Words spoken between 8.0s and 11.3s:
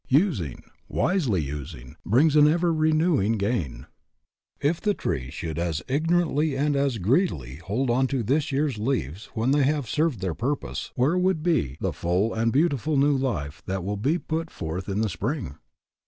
to this year's leaves when they have served their purpose, where